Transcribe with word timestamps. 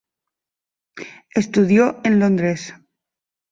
Estudió 1.35 1.97
en 2.03 2.17
Londres. 2.19 2.73